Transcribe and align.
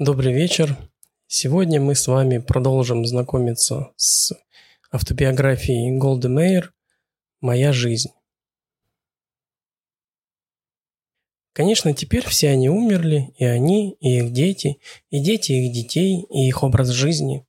Добрый 0.00 0.32
вечер. 0.32 0.76
Сегодня 1.28 1.80
мы 1.80 1.94
с 1.94 2.08
вами 2.08 2.38
продолжим 2.38 3.06
знакомиться 3.06 3.92
с 3.94 4.32
автобиографией 4.90 5.96
Голды 5.96 6.28
Мейер 6.28 6.74
«Моя 7.40 7.72
жизнь». 7.72 8.10
Конечно, 11.52 11.94
теперь 11.94 12.26
все 12.26 12.48
они 12.48 12.68
умерли, 12.68 13.32
и 13.38 13.44
они, 13.44 13.92
и 14.00 14.18
их 14.18 14.32
дети, 14.32 14.80
и 15.10 15.20
дети 15.20 15.52
их 15.52 15.72
детей, 15.72 16.26
и 16.28 16.48
их 16.48 16.64
образ 16.64 16.88
жизни. 16.88 17.46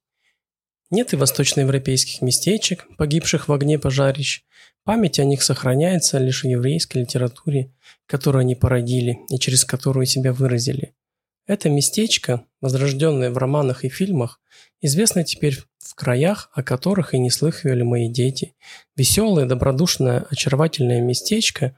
Нет 0.91 1.13
и 1.13 1.15
восточноевропейских 1.15 2.21
местечек, 2.21 2.87
погибших 2.95 3.47
в 3.47 3.53
огне 3.53 3.79
пожарищ. 3.79 4.43
Память 4.83 5.17
о 5.17 5.23
них 5.23 5.41
сохраняется 5.41 6.19
лишь 6.19 6.43
в 6.43 6.47
еврейской 6.47 6.99
литературе, 6.99 7.73
которую 8.05 8.41
они 8.41 8.53
породили 8.53 9.17
и 9.31 9.39
через 9.39 9.65
которую 9.65 10.05
себя 10.05 10.31
выразили– 10.31 10.93
это 11.47 11.69
местечко, 11.69 12.45
возрожденное 12.61 13.29
в 13.29 13.37
романах 13.37 13.85
и 13.85 13.89
фильмах, 13.89 14.39
известно 14.81 15.23
теперь 15.23 15.59
в 15.77 15.95
краях, 15.95 16.49
о 16.53 16.63
которых 16.63 17.13
и 17.13 17.19
не 17.19 17.29
слыхивали 17.29 17.83
мои 17.83 18.09
дети. 18.09 18.55
Веселое, 18.95 19.45
добродушное, 19.45 20.25
очаровательное 20.29 21.01
местечко, 21.01 21.77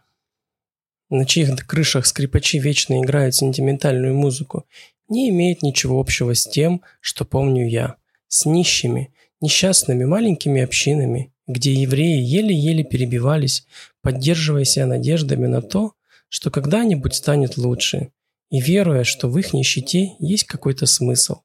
на 1.10 1.26
чьих 1.26 1.56
крышах 1.66 2.06
скрипачи 2.06 2.60
вечно 2.60 3.00
играют 3.02 3.36
сентиментальную 3.36 4.16
музыку, 4.16 4.66
не 5.08 5.30
имеет 5.30 5.62
ничего 5.62 6.00
общего 6.00 6.36
с 6.36 6.46
тем, 6.46 6.82
что 7.00 7.24
помню 7.24 7.68
я. 7.68 7.96
С 8.28 8.46
нищими, 8.46 9.14
несчастными 9.40 10.04
маленькими 10.04 10.62
общинами, 10.62 11.32
где 11.48 11.74
евреи 11.74 12.22
еле-еле 12.22 12.84
перебивались, 12.84 13.66
поддерживая 14.02 14.66
себя 14.66 14.86
надеждами 14.86 15.48
на 15.48 15.62
то, 15.62 15.94
что 16.28 16.52
когда-нибудь 16.52 17.16
станет 17.16 17.56
лучше– 17.58 18.12
и 18.50 18.62
веруя, 18.62 19.04
что 19.04 19.28
в 19.28 19.38
их 19.38 19.54
нищете 19.54 20.16
есть 20.20 20.46
какой-то 20.46 20.86
смысл. 20.86 21.42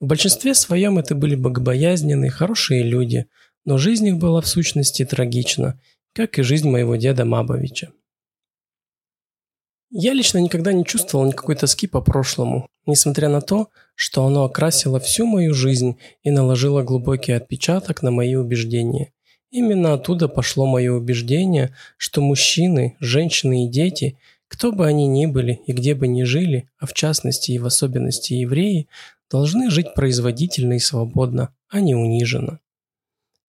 В 0.00 0.06
большинстве 0.06 0.54
своем 0.54 0.98
это 0.98 1.14
были 1.14 1.34
богобоязненные, 1.34 2.30
хорошие 2.30 2.82
люди, 2.82 3.26
но 3.64 3.78
жизнь 3.78 4.08
их 4.08 4.16
была 4.16 4.40
в 4.40 4.48
сущности 4.48 5.04
трагична, 5.04 5.80
как 6.12 6.38
и 6.38 6.42
жизнь 6.42 6.68
моего 6.68 6.96
деда 6.96 7.24
Мабовича. 7.24 7.92
Я 9.90 10.14
лично 10.14 10.38
никогда 10.38 10.72
не 10.72 10.86
чувствовал 10.86 11.26
никакой 11.26 11.54
тоски 11.54 11.86
по 11.86 12.00
прошлому, 12.00 12.66
несмотря 12.86 13.28
на 13.28 13.42
то, 13.42 13.68
что 13.94 14.24
оно 14.24 14.44
окрасило 14.44 14.98
всю 14.98 15.26
мою 15.26 15.52
жизнь 15.52 15.98
и 16.22 16.30
наложило 16.30 16.82
глубокий 16.82 17.32
отпечаток 17.32 18.02
на 18.02 18.10
мои 18.10 18.34
убеждения. 18.34 19.12
Именно 19.50 19.92
оттуда 19.92 20.28
пошло 20.28 20.66
мое 20.66 20.92
убеждение, 20.92 21.76
что 21.98 22.22
мужчины, 22.22 22.96
женщины 23.00 23.66
и 23.66 23.68
дети– 23.68 24.18
кто 24.52 24.70
бы 24.70 24.86
они 24.86 25.06
ни 25.06 25.24
были 25.24 25.62
и 25.66 25.72
где 25.72 25.94
бы 25.94 26.06
ни 26.06 26.24
жили, 26.24 26.68
а 26.78 26.84
в 26.84 26.92
частности 26.92 27.52
и 27.52 27.58
в 27.58 27.64
особенности 27.64 28.34
евреи, 28.34 28.86
должны 29.30 29.70
жить 29.70 29.94
производительно 29.94 30.74
и 30.74 30.78
свободно, 30.78 31.54
а 31.70 31.80
не 31.80 31.94
униженно. 31.94 32.60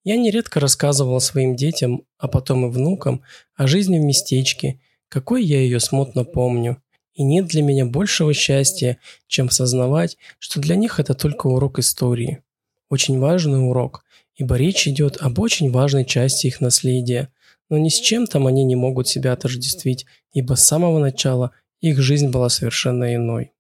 Я 0.06 0.16
нередко 0.16 0.62
рассказывал 0.62 1.20
своим 1.20 1.58
детям, 1.58 2.04
а 2.18 2.30
потом 2.30 2.66
и 2.66 2.70
внукам, 2.70 3.22
о 3.54 3.68
жизни 3.68 4.00
в 4.00 4.02
местечке, 4.02 4.80
какой 5.10 5.44
я 5.44 5.60
ее 5.60 5.82
смутно 5.82 6.24
помню. 6.24 6.82
И 7.16 7.24
нет 7.24 7.48
для 7.48 7.64
меня 7.64 7.86
большего 7.86 8.34
счастья, 8.34 8.98
чем 9.28 9.50
сознавать, 9.50 10.18
что 10.40 10.62
для 10.62 10.78
них 10.78 11.02
это 11.02 11.16
только 11.16 11.48
урок 11.48 11.80
истории. 11.80 12.44
Очень 12.90 13.20
важный 13.20 13.60
урок, 13.60 14.06
ибо 14.36 14.56
речь 14.56 14.88
идет 14.88 15.18
об 15.18 15.38
очень 15.40 15.70
важной 15.70 16.06
части 16.06 16.48
их 16.48 16.62
наследия– 16.62 17.28
но 17.70 17.78
ни 17.78 17.90
с 17.90 18.00
чем 18.00 18.28
там 18.28 18.48
они 18.48 18.64
не 18.64 18.76
могут 18.76 19.08
себя 19.08 19.34
отождествить, 19.34 20.06
ибо 20.32 20.56
с 20.56 20.66
самого 20.66 21.00
начала 21.00 21.52
их 21.82 22.00
жизнь 22.00 22.30
была 22.30 22.50
совершенно 22.50 23.16
иной. 23.16 23.52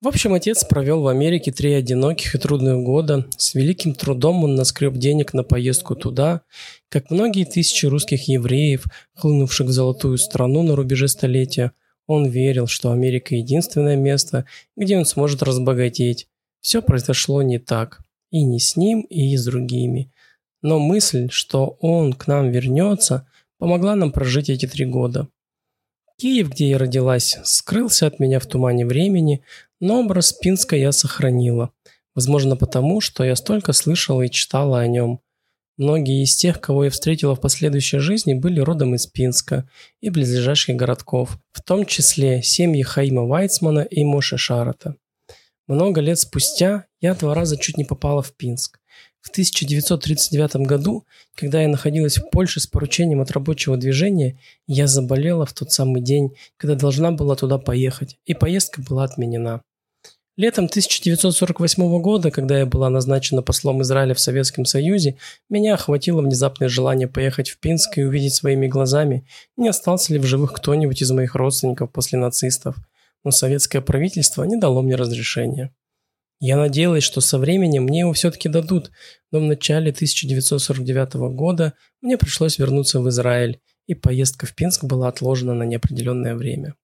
В 0.00 0.06
общем, 0.06 0.32
отец 0.32 0.62
провел 0.62 1.02
в 1.02 1.08
Америке 1.08 1.50
три 1.50 1.72
одиноких 1.72 2.36
и 2.36 2.38
трудных 2.38 2.84
года. 2.84 3.26
С 3.36 3.54
великим 3.54 3.94
трудом 3.94 4.44
он 4.44 4.54
наскреб 4.54 4.94
денег 4.94 5.34
на 5.34 5.42
поездку 5.42 5.96
туда, 5.96 6.42
как 6.88 7.10
многие 7.10 7.44
тысячи 7.44 7.84
русских 7.86 8.28
евреев, 8.28 8.84
хлынувших 9.16 9.66
в 9.66 9.72
золотую 9.72 10.16
страну 10.18 10.62
на 10.62 10.76
рубеже 10.76 11.08
столетия. 11.08 11.72
Он 12.06 12.28
верил, 12.28 12.68
что 12.68 12.92
Америка– 12.92 13.34
единственное 13.36 13.96
место, 13.96 14.44
где 14.76 14.96
он 14.96 15.04
сможет 15.04 15.42
разбогатеть. 15.42 16.28
Все 16.60 16.80
произошло 16.80 17.42
не 17.42 17.58
так. 17.58 18.00
И 18.30 18.44
не 18.44 18.60
с 18.60 18.76
ним, 18.76 19.00
и 19.00 19.36
с 19.36 19.44
другими. 19.44 20.12
Но 20.62 20.78
мысль, 20.78 21.28
что 21.30 21.76
он 21.80 22.12
к 22.12 22.26
нам 22.26 22.50
вернется, 22.50 23.26
помогла 23.58 23.94
нам 23.94 24.12
прожить 24.12 24.50
эти 24.50 24.66
три 24.66 24.84
года. 24.84 25.28
Киев, 26.16 26.50
где 26.50 26.70
я 26.70 26.78
родилась, 26.78 27.38
скрылся 27.44 28.06
от 28.06 28.18
меня 28.18 28.40
в 28.40 28.46
тумане 28.46 28.84
времени, 28.84 29.42
но 29.80 30.00
образ 30.00 30.32
Пинска 30.32 30.74
я 30.74 30.90
сохранила. 30.90 31.70
Возможно 32.14 32.56
потому, 32.56 33.00
что 33.00 33.22
я 33.22 33.36
столько 33.36 33.72
слышала 33.72 34.22
и 34.22 34.30
читала 34.30 34.80
о 34.80 34.86
нем. 34.88 35.20
Многие 35.76 36.24
из 36.24 36.34
тех, 36.34 36.60
кого 36.60 36.84
я 36.86 36.90
встретила 36.90 37.36
в 37.36 37.40
последующей 37.40 37.98
жизни, 37.98 38.34
были 38.34 38.58
родом 38.58 38.96
из 38.96 39.06
Пинска 39.06 39.68
и 40.00 40.10
близлежащих 40.10 40.74
городков, 40.74 41.38
в 41.52 41.62
том 41.62 41.86
числе 41.86 42.42
семьи 42.42 42.82
Хаима 42.82 43.22
Вайцмана 43.22 43.82
и 43.82 44.02
Моше 44.02 44.36
Шарата. 44.36 44.96
Много 45.68 46.00
лет 46.00 46.18
спустя 46.18 46.86
я 47.02 47.14
два 47.14 47.34
раза 47.34 47.58
чуть 47.58 47.76
не 47.76 47.84
попала 47.84 48.22
в 48.22 48.32
Пинск. 48.32 48.80
В 49.20 49.28
1939 49.28 50.66
году, 50.66 51.04
когда 51.34 51.60
я 51.60 51.68
находилась 51.68 52.16
в 52.16 52.30
Польше 52.30 52.60
с 52.60 52.66
поручением 52.66 53.20
от 53.20 53.30
рабочего 53.32 53.76
движения, 53.76 54.40
я 54.66 54.86
заболела 54.86 55.44
в 55.44 55.52
тот 55.52 55.70
самый 55.70 56.00
день, 56.00 56.34
когда 56.56 56.74
должна 56.74 57.12
была 57.12 57.36
туда 57.36 57.58
поехать, 57.58 58.16
и 58.24 58.32
поездка 58.32 58.80
была 58.80 59.04
отменена. 59.04 59.60
Летом 60.38 60.66
1948 60.66 62.00
года, 62.00 62.30
когда 62.30 62.60
я 62.60 62.64
была 62.64 62.88
назначена 62.88 63.42
послом 63.42 63.82
Израиля 63.82 64.14
в 64.14 64.20
Советском 64.20 64.64
Союзе, 64.64 65.18
меня 65.50 65.74
охватило 65.74 66.22
внезапное 66.22 66.68
желание 66.68 67.08
поехать 67.08 67.50
в 67.50 67.58
Пинск 67.58 67.98
и 67.98 68.04
увидеть 68.04 68.34
своими 68.34 68.68
глазами, 68.68 69.26
не 69.56 69.68
остался 69.68 70.14
ли 70.14 70.18
в 70.18 70.24
живых 70.24 70.54
кто-нибудь 70.54 71.02
из 71.02 71.10
моих 71.10 71.34
родственников 71.34 71.90
после 71.90 72.18
нацистов. 72.18 72.76
Но 73.24 73.30
советское 73.30 73.80
правительство 73.80 74.44
не 74.44 74.56
дало 74.56 74.82
мне 74.82 74.94
разрешения. 74.94 75.74
Я 76.40 76.56
надеялась, 76.56 77.02
что 77.02 77.20
со 77.20 77.38
временем 77.38 77.84
мне 77.84 78.00
его 78.00 78.12
все-таки 78.12 78.48
дадут, 78.48 78.90
но 79.32 79.40
в 79.40 79.42
начале 79.42 79.90
1949 79.90 81.14
года 81.34 81.74
мне 82.00 82.16
пришлось 82.16 82.58
вернуться 82.58 83.00
в 83.00 83.08
Израиль, 83.08 83.60
и 83.86 83.94
поездка 83.94 84.46
в 84.46 84.54
Пинск 84.54 84.84
была 84.84 85.08
отложена 85.08 85.54
на 85.54 85.64
неопределенное 85.64 86.36
время. 86.36 86.74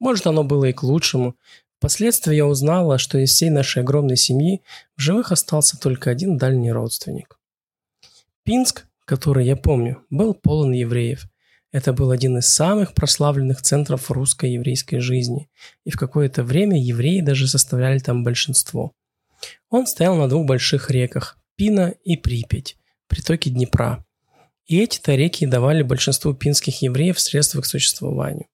Может, 0.00 0.26
оно 0.26 0.42
было 0.42 0.64
и 0.64 0.72
к 0.72 0.82
лучшему. 0.82 1.36
Впоследствии 1.78 2.34
я 2.34 2.46
узнала, 2.46 2.98
что 2.98 3.18
из 3.18 3.30
всей 3.30 3.50
нашей 3.50 3.82
огромной 3.82 4.16
семьи 4.16 4.62
в 4.96 5.00
живых 5.00 5.30
остался 5.30 5.78
только 5.78 6.10
один 6.10 6.36
дальний 6.36 6.72
родственник. 6.72 7.38
Пинск, 8.42 8.86
который 9.04 9.46
я 9.46 9.56
помню, 9.56 10.04
был 10.10 10.34
полон 10.34 10.72
евреев– 10.72 11.26
это 11.72 11.92
был 11.92 12.10
один 12.10 12.38
из 12.38 12.48
самых 12.48 12.94
прославленных 12.94 13.62
центров 13.62 14.10
русской 14.10 14.52
еврейской 14.52 14.98
жизни, 14.98 15.48
и 15.84 15.90
в 15.90 15.96
какое-то 15.96 16.42
время 16.42 16.80
евреи 16.82 17.20
даже 17.20 17.46
составляли 17.46 17.98
там 17.98 18.24
большинство. 18.24 18.92
Он 19.70 19.86
стоял 19.86 20.16
на 20.16 20.28
двух 20.28 20.46
больших 20.46 20.90
реках– 20.90 21.38
Пина 21.56 21.94
и 22.04 22.16
Припять, 22.16 22.76
притоки 23.06 23.48
Днепра. 23.48 24.04
И 24.66 24.80
эти-то 24.80 25.14
реки 25.14 25.46
давали 25.46 25.82
большинству 25.82 26.34
пинских 26.34 26.82
евреев 26.82 27.18
средства 27.20 27.60
к 27.60 27.66
существованию. 27.66 28.46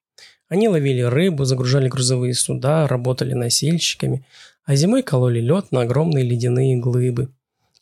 Они 0.49 0.69
ловили 0.69 1.03
рыбу, 1.03 1.45
загружали 1.45 1.89
грузовые 1.89 2.35
суда, 2.35 2.87
работали 2.87 3.33
носильщиками, 3.35 4.27
а 4.65 4.77
зимой 4.77 5.03
кололи 5.03 5.41
лед 5.41 5.73
на 5.73 5.83
огромные 5.83 6.25
ледяные 6.25 6.77
глыбы 6.77 7.33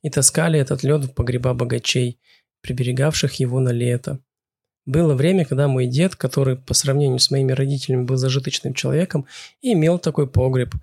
и 0.03 0.11
таскали 0.11 0.59
этот 0.59 0.83
лед 0.83 1.05
в 1.05 1.15
погреба 1.15 1.55
богачей, 1.55 2.19
приберегавших 2.61 3.35
его 3.35 3.61
на 3.61 3.71
лето. 3.71 4.21
Было 4.87 5.15
время, 5.15 5.47
когда 5.47 5.67
мой 5.67 5.87
дед, 5.87 6.15
который 6.15 6.57
по 6.57 6.75
сравнению 6.75 7.19
с 7.19 7.31
моими 7.31 7.53
родителями 7.53 8.05
был 8.05 8.17
зажиточным 8.17 8.75
человеком, 8.75 9.27
имел 9.63 9.99
такой 9.99 10.27
погреб. 10.29 10.75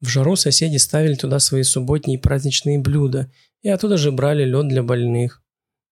В 0.00 0.08
жару 0.08 0.34
соседи 0.36 0.78
ставили 0.78 1.14
туда 1.14 1.38
свои 1.40 1.62
субботние 1.62 2.18
и 2.18 2.20
праздничные 2.20 2.78
блюда, 2.78 3.30
и 3.60 3.68
оттуда 3.68 3.98
же 3.98 4.12
брали 4.12 4.44
лед 4.44 4.68
для 4.68 4.82
больных. 4.82 5.42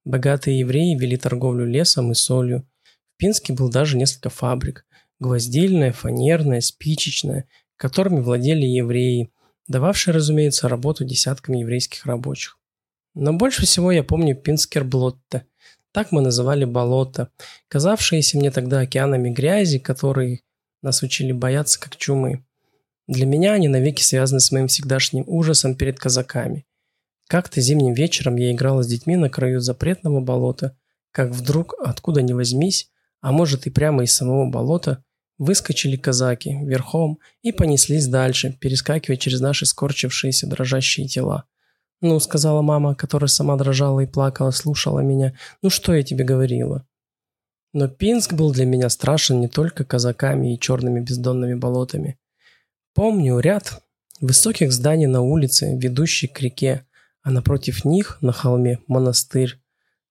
Богатые 0.05 0.61
евреи 0.61 0.97
вели 0.99 1.19
торговлю 1.19 1.67
лесом 1.67 2.11
и 2.13 2.15
солью. 2.15 2.67
В 3.15 3.19
Пинске 3.19 3.53
был 3.53 3.69
даже 3.71 3.99
несколько 3.99 4.31
фабрик. 4.31 4.87
Гвоздильная, 5.21 5.93
фанерная, 5.93 6.63
спичечная, 6.63 7.47
которыми 7.77 8.21
владели 8.21 8.65
евреи, 8.65 9.31
дававшие, 9.67 10.15
разумеется, 10.15 10.69
работу 10.69 11.05
десяткам 11.05 11.57
еврейских 11.57 12.07
рабочих. 12.07 12.57
Но 13.15 13.35
больше 13.35 13.67
всего 13.67 13.93
я 13.93 14.03
помню 14.03 14.35
Пинскерблотте– 14.35 15.45
так 15.93 16.13
мы 16.13 16.21
называли 16.21 16.65
болото, 16.65 17.31
казавшиеся 17.69 18.39
мне 18.39 18.51
тогда 18.51 18.81
океанами 18.81 19.31
грязи, 19.31 19.79
которые 19.79 20.41
нас 20.83 21.03
учили 21.03 21.33
бояться 21.33 21.81
как 21.81 21.97
чумы. 21.97 22.45
Для 23.07 23.27
меня 23.27 23.53
они 23.53 23.69
навеки 23.69 24.03
связаны 24.03 24.41
с 24.41 24.53
моим 24.53 24.69
всегдашним 24.69 25.25
ужасом 25.27 25.75
перед 25.75 25.99
казаками. 25.99 26.67
Как-то 27.27 27.61
зимним 27.61 27.95
вечером 27.95 28.37
я 28.37 28.53
играла 28.53 28.83
с 28.83 28.87
детьми 28.87 29.17
на 29.17 29.31
краю 29.31 29.61
запретного 29.61 30.21
болота, 30.21 30.77
как 31.11 31.31
вдруг, 31.31 31.75
откуда 31.83 32.23
ни 32.23 32.33
возьмись, 32.33 32.91
а 33.21 33.33
может 33.33 33.67
и 33.67 33.71
прямо 33.71 34.05
из 34.05 34.15
самого 34.15 34.49
болота, 34.51 35.03
Выскочили 35.39 35.97
казаки 35.97 36.59
верхом 36.65 37.21
и 37.43 37.53
понеслись 37.53 38.09
дальше, 38.09 38.57
перескакивая 38.61 39.17
через 39.17 39.41
наши 39.41 39.67
скорчившиеся 39.67 40.49
дрожащие 40.49 41.07
тела. 41.07 41.45
«Ну»,— 42.01 42.21
сказала 42.21 42.63
мама, 42.63 42.95
которая 42.95 43.29
сама 43.29 43.57
дрожала 43.57 44.01
и 44.01 44.07
плакала, 44.07 44.51
слушала 44.51 45.01
меня. 45.01 45.35
«Ну 45.63 45.71
что 45.71 45.95
я 45.95 46.03
тебе 46.03 46.25
говорила?» 46.25 46.87
Но 47.73 47.89
Пинск 47.89 48.33
был 48.33 48.53
для 48.53 48.65
меня 48.65 48.89
страшен 48.89 49.41
не 49.41 49.49
только 49.49 49.85
казаками 49.85 50.55
и 50.55 50.59
черными 50.59 51.01
бездонными 51.01 51.55
болотами. 51.55 52.19
Помню 52.95 53.39
ряд 53.41 53.83
высоких 54.21 54.73
зданий 54.73 55.07
на 55.07 55.21
улице, 55.21 55.77
ведущий 55.77 56.29
к 56.29 56.41
реке, 56.41 56.87
а 57.23 57.31
напротив 57.31 57.85
них, 57.85 58.19
на 58.21 58.33
холме, 58.33 58.79
монастырь. 58.87 59.61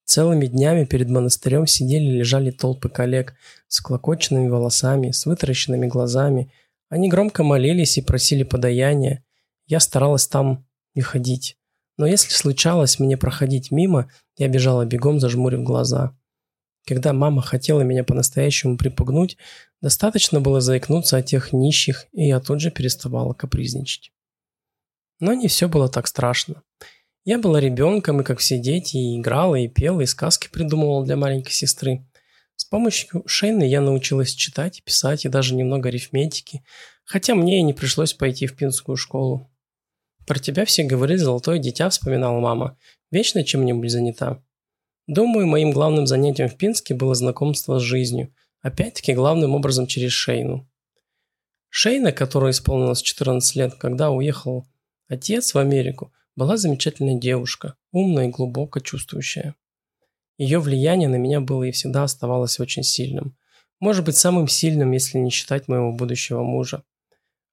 Целыми 0.06 0.45
днями 0.45 0.86
перед 0.86 1.10
монастырем 1.10 1.68
сидели 1.68 2.06
и 2.06 2.18
лежали 2.19 2.51
толпы 2.51 2.89
коллег 2.89 3.34
с 3.68 3.81
клокоченными 3.81 4.48
волосами, 4.48 5.12
с 5.12 5.25
вытаращенными 5.25 5.88
глазами. 5.88 6.51
Они 6.89 7.10
громко 7.10 7.44
молились 7.44 7.98
и 7.98 8.01
просили 8.01 8.44
подаяния. 8.44 9.25
Я 9.66 9.80
старалась 9.80 10.28
там 10.28 10.66
не 10.95 11.01
ходить. 11.01 11.56
Но 11.97 12.05
если 12.05 12.33
случалось 12.33 12.99
мне 12.99 13.17
проходить 13.17 13.71
мимо, 13.71 14.09
я 14.38 14.47
бежала 14.47 14.85
бегом, 14.85 15.19
зажмурив 15.19 15.63
глаза. 15.63 16.15
Когда 16.85 17.11
мама 17.11 17.41
хотела 17.41 17.81
меня 17.81 18.03
по-настоящему 18.03 18.77
припугнуть, 18.77 19.38
достаточно 19.81 20.39
было 20.39 20.61
заикнуться 20.61 21.17
о 21.17 21.21
тех 21.21 21.51
нищих, 21.51 22.05
и 22.13 22.27
я 22.27 22.39
тут 22.39 22.61
же 22.61 22.71
переставала 22.71 23.33
капризничать. 23.33 24.13
Но 25.19 25.33
не 25.33 25.47
все 25.47 25.67
было 25.67 25.89
так 25.89 26.07
страшно. 26.07 26.61
Я 27.25 27.39
была 27.39 27.59
ребенком, 27.59 28.21
и 28.21 28.23
как 28.23 28.39
все 28.39 28.57
дети, 28.57 28.95
и 28.95 29.19
играла, 29.19 29.55
и 29.55 29.67
пела, 29.67 30.01
и 30.01 30.05
сказки 30.05 30.47
придумывала 30.50 31.03
для 31.05 31.17
маленькой 31.17 31.51
сестры. 31.51 32.07
С 32.55 32.63
помощью 32.63 33.23
Шейны 33.25 33.67
я 33.67 33.81
научилась 33.81 34.33
читать, 34.33 34.81
писать 34.83 35.25
и 35.25 35.29
даже 35.29 35.55
немного 35.55 35.89
арифметики, 35.89 36.63
хотя 37.03 37.35
мне 37.35 37.59
и 37.59 37.63
не 37.63 37.73
пришлось 37.73 38.13
пойти 38.13 38.47
в 38.47 38.55
пинскую 38.55 38.95
школу. 38.95 39.51
«Про 40.27 40.39
тебя 40.39 40.65
все 40.65 40.83
говорили, 40.83 41.18
золотое 41.18 41.57
дитя»,— 41.57 41.89
вспоминала 41.89 42.41
мама. 42.41 42.77
«Вечно 43.12 43.45
чем-нибудь 43.45 43.89
занята». 43.89 44.44
Думаю, 45.07 45.47
моим 45.47 45.71
главным 45.71 46.06
занятием 46.06 46.50
в 46.50 46.57
Пинске 46.57 46.94
было 46.94 47.15
знакомство 47.15 47.79
с 47.79 47.81
жизнью, 47.81 48.33
опять-таки 48.59 49.13
главным 49.13 49.56
образом 49.56 49.88
через 49.88 50.12
Шейну. 50.12 50.69
Шейна, 51.69 52.12
которая 52.12 52.51
исполнилась 52.51 53.01
14 53.01 53.56
лет, 53.56 53.75
когда 53.75 54.12
уехал 54.12 54.68
отец 55.07 55.53
в 55.53 55.59
Америку, 55.59 56.12
была 56.35 56.57
замечательная 56.57 57.18
девушка, 57.18 57.75
умная 57.94 58.27
и 58.27 58.31
глубоко 58.31 58.81
чувствующая. 58.81 59.56
Ее 60.38 60.59
влияние 60.59 61.07
на 61.07 61.15
меня 61.15 61.39
было 61.39 61.63
и 61.63 61.71
всегда 61.71 62.03
оставалось 62.03 62.59
очень 62.59 62.83
сильным. 62.83 63.38
Может 63.79 64.03
быть, 64.03 64.18
самым 64.18 64.50
сильным, 64.50 64.91
если 64.91 65.19
не 65.19 65.29
считать 65.29 65.69
моего 65.69 65.94
будущего 65.94 66.44
мужа. 66.44 66.83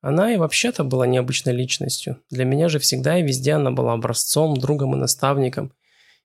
Она 0.06 0.34
и 0.34 0.36
вообще-то 0.36 0.84
была 0.84 1.06
необычной 1.06 1.54
личностью. 1.54 2.20
Для 2.28 2.44
меня 2.44 2.68
же 2.68 2.78
всегда 2.78 3.18
и 3.18 3.22
везде 3.22 3.54
она 3.54 3.70
была 3.70 3.94
образцом, 3.94 4.54
другом 4.54 4.94
и 4.94 4.98
наставником. 4.98 5.72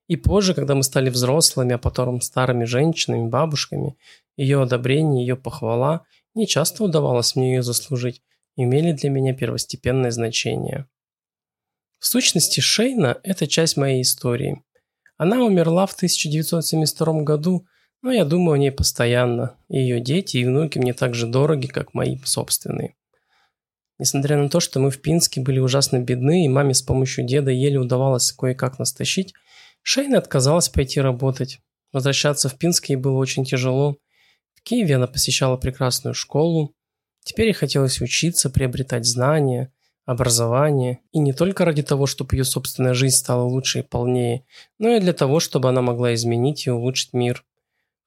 И 0.09 0.17
позже, 0.17 0.53
когда 0.53 0.75
мы 0.75 0.83
стали 0.83 1.09
взрослыми, 1.09 1.75
а 1.75 1.77
потом 1.77 2.19
старыми 2.19 2.65
женщинами, 2.65 3.29
бабушками, 3.29 3.95
ее 4.35 4.61
одобрение, 4.61 5.25
ее 5.25 5.37
похвала 5.37 6.01
не 6.35 6.45
часто 6.45 6.83
удавалось 6.83 7.37
мне 7.37 7.55
ее 7.55 7.63
заслужить, 7.63 8.21
имели 8.57 8.91
для 8.91 9.09
меня 9.09 9.33
первостепенное 9.33 10.11
значение. 10.11 10.85
В 11.99 12.05
сущности, 12.05 12.59
Шейна– 12.59 13.17
это 13.23 13.47
часть 13.47 13.77
моей 13.77 14.01
истории. 14.01 14.61
Она 15.15 15.41
умерла 15.45 15.85
в 15.85 15.93
1972 15.93 17.21
году, 17.21 17.65
но 18.01 18.11
я 18.11 18.25
думаю 18.25 18.55
о 18.55 18.57
ней 18.57 18.73
постоянно, 18.73 19.55
и 19.69 19.79
ее 19.79 20.01
дети 20.01 20.35
и 20.35 20.45
внуки 20.45 20.79
мне 20.79 20.93
так 20.93 21.13
же 21.15 21.27
дороги, 21.27 21.67
как 21.67 21.93
мои 21.93 22.17
собственные. 22.25 22.97
Несмотря 23.99 24.37
на 24.37 24.49
то, 24.49 24.59
что 24.59 24.79
мы 24.79 24.89
в 24.91 25.01
Пинске 25.01 25.41
были 25.41 25.59
ужасно 25.59 25.99
бедны, 25.99 26.45
и 26.45 26.49
маме 26.49 26.73
с 26.73 26.81
помощью 26.81 27.25
деда 27.25 27.51
еле 27.51 27.77
удавалось 27.77 28.31
кое-как 28.31 28.79
нас 28.79 28.93
тащить, 28.93 29.33
Шейна 29.83 30.17
отказалась 30.17 30.69
пойти 30.69 31.01
работать. 31.01 31.59
Возвращаться 31.91 32.49
в 32.49 32.57
Пинск 32.57 32.85
ей 32.89 32.95
было 32.95 33.17
очень 33.17 33.45
тяжело. 33.45 33.97
В 34.55 34.63
Киеве 34.63 34.95
она 34.95 35.07
посещала 35.07 35.57
прекрасную 35.57 36.13
школу. 36.13 36.73
Теперь 37.23 37.47
ей 37.47 37.53
хотелось 37.53 38.01
учиться, 38.01 38.49
приобретать 38.49 39.05
знания– 39.05 39.71
образование, 40.09 41.01
и 41.11 41.19
не 41.19 41.33
только 41.33 41.65
ради 41.65 41.83
того, 41.83 42.07
чтобы 42.07 42.35
ее 42.35 42.43
собственная 42.43 42.95
жизнь 42.95 43.15
стала 43.15 43.43
лучше 43.43 43.79
и 43.79 43.83
полнее, 43.83 44.43
но 44.79 44.89
и 44.89 44.99
для 44.99 45.13
того, 45.13 45.39
чтобы 45.39 45.69
она 45.69 45.83
могла 45.83 46.15
изменить 46.15 46.65
и 46.65 46.71
улучшить 46.71 47.13
мир. 47.13 47.45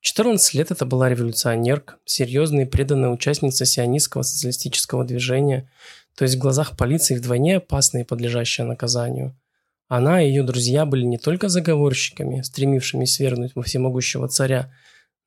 В 0.03 0.05
14 0.05 0.55
лет 0.55 0.73
это 0.73 0.85
была 0.85 1.09
революционерка, 1.09 1.95
серьезная 2.05 2.65
и 2.65 2.69
преданная 2.69 3.11
участница 3.11 3.65
сионистского 3.65 4.23
социалистического 4.23 5.05
движения, 5.05 5.71
то 6.17 6.25
есть 6.25 6.35
в 6.35 6.39
глазах 6.41 6.77
полиции 6.77 7.15
вдвойне 7.15 7.59
опасная 7.59 8.03
и 8.03 8.05
подлежащая 8.05 8.67
наказанию. 8.67 9.39
Она 9.87 10.21
и 10.21 10.27
ее 10.27 10.43
друзья 10.43 10.87
были 10.87 11.05
не 11.05 11.19
только 11.19 11.49
заговорщиками, 11.49 12.43
стремившими 12.43 13.05
свергнуть 13.05 13.53
всемогущего 13.65 14.27
царя, 14.27 14.73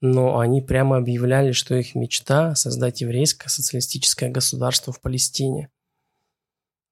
но 0.01 0.39
они 0.39 0.61
прямо 0.61 0.97
объявляли, 0.97 1.53
что 1.53 1.73
их 1.73 1.95
мечта– 1.95 2.53
создать 2.55 2.99
еврейское 2.99 3.47
социалистическое 3.47 4.29
государство 4.29 4.91
в 4.91 4.99
Палестине. 4.99 5.69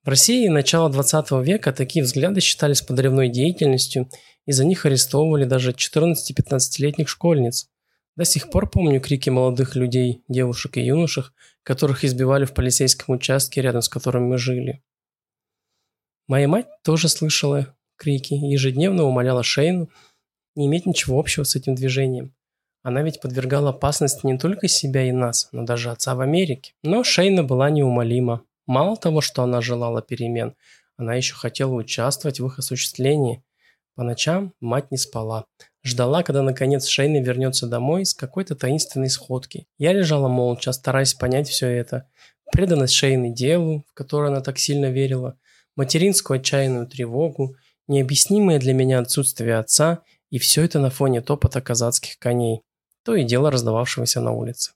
В 0.05 0.07
России 0.07 0.47
начала 0.47 0.89
20 0.89 1.31
века 1.45 1.73
такие 1.73 2.05
взгляды 2.05 2.39
считались 2.39 2.81
подрывной 2.81 3.27
деятельностью, 3.27 4.09
и 4.45 4.53
за 4.53 4.63
них 4.63 4.85
арестовывали 4.85 5.43
даже 5.43 5.71
14-15-летних 5.71 7.09
школьниц. 7.09 7.67
До 8.15 8.25
сих 8.25 8.51
пор 8.51 8.69
помню 8.69 9.01
крики 9.01 9.29
молодых 9.29 9.75
людей, 9.75 10.23
девушек 10.27 10.77
и 10.77 10.81
юношек, 10.81 11.33
которых 11.63 12.03
избивали 12.03 12.45
в 12.45 12.53
полицейском 12.53 13.15
участке, 13.15 13.61
рядом 13.61 13.81
с 13.81 13.89
которым 13.89 14.25
мы 14.25 14.37
жили. 14.37 14.83
Моя 16.27 16.47
мать 16.47 16.67
тоже 16.83 17.09
слышала 17.09 17.75
крики 17.95 18.33
и 18.33 18.51
ежедневно 18.51 19.03
умоляла 19.03 19.43
Шейну 19.43 19.89
не 20.55 20.67
иметь 20.67 20.85
ничего 20.85 21.19
общего 21.19 21.43
с 21.43 21.55
этим 21.55 21.73
движением. 21.73 22.35
Она 22.83 23.01
ведь 23.01 23.21
подвергала 23.21 23.69
опасности 23.69 24.25
не 24.25 24.37
только 24.37 24.67
себя 24.67 25.07
и 25.07 25.11
нас, 25.11 25.49
но 25.51 25.63
даже 25.63 25.89
отца 25.89 26.15
в 26.15 26.21
Америке. 26.21 26.73
Но 26.83 27.03
Шейна 27.03 27.43
была 27.43 27.69
неумолима. 27.69 28.43
Мало 28.67 28.95
того, 28.97 29.21
что 29.21 29.41
она 29.41 29.61
желала 29.61 30.01
перемен, 30.01 30.55
она 30.97 31.15
еще 31.15 31.33
хотела 31.33 31.73
участвовать 31.73 32.39
в 32.39 32.45
их 32.45 32.59
осуществлении. 32.59 33.43
По 33.95 34.03
ночам 34.03 34.53
мать 34.59 34.91
не 34.91 34.97
спала. 34.97 35.45
Ждала, 35.83 36.23
когда 36.23 36.41
наконец 36.41 36.87
Шейна 36.87 37.21
вернется 37.21 37.67
домой 37.67 38.05
с 38.05 38.13
какой-то 38.13 38.55
таинственной 38.55 39.09
сходки. 39.09 39.67
Я 39.77 39.91
лежала 39.91 40.29
молча, 40.29 40.71
стараясь 40.71 41.13
понять 41.13 41.49
все 41.49 41.67
это. 41.67 42.07
Преданность 42.51 42.93
Шейны 42.93 43.33
делу, 43.33 43.83
в 43.89 43.93
которое 43.93 44.29
она 44.29 44.41
так 44.41 44.59
сильно 44.59 44.89
верила, 44.89 45.37
материнскую 45.75 46.39
отчаянную 46.39 46.87
тревогу, 46.87 47.55
необъяснимое 47.87 48.59
для 48.59 48.73
меня 48.73 48.99
отсутствие 48.99 49.57
отца 49.57 50.03
и 50.29 50.39
все 50.39 50.63
это 50.63 50.79
на 50.79 50.89
фоне 50.89 51.21
топота 51.21 51.61
казацких 51.61 52.17
коней, 52.17 52.61
то 53.03 53.15
и 53.15 53.23
дело 53.23 53.51
раздававшегося 53.51 54.21
на 54.21 54.31
улице. 54.31 54.71